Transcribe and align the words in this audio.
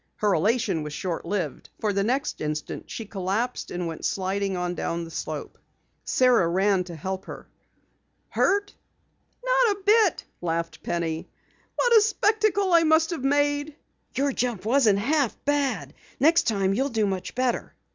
Her 0.15 0.33
elation 0.33 0.81
was 0.81 0.93
short 0.93 1.25
lived, 1.27 1.69
for 1.79 1.93
the 1.93 2.03
next 2.03 2.41
instant 2.41 2.89
she 2.89 3.05
collapsed 3.05 3.69
and 3.69 3.85
went 3.85 4.03
sliding 4.03 4.57
on 4.57 4.73
down 4.73 5.03
the 5.03 5.11
slope. 5.11 5.59
Sara 6.05 6.47
ran 6.47 6.83
to 6.85 6.95
help 6.95 7.25
her 7.25 7.41
up. 7.41 7.47
"Hurt?" 8.29 8.73
"Not 9.45 9.77
a 9.77 9.81
bit," 9.85 10.23
laughed 10.41 10.81
Penny. 10.81 11.29
"What 11.75 11.95
a 11.95 12.01
spectacle 12.01 12.73
I 12.73 12.81
must 12.81 13.11
have 13.11 13.23
made!" 13.23 13.75
"Your 14.15 14.31
jump 14.31 14.65
wasn't 14.65 14.97
half 14.97 15.37
bad. 15.45 15.93
Next 16.19 16.47
time 16.47 16.73
you'll 16.73 16.89
do 16.89 17.05
much 17.05 17.35
better." 17.35 17.75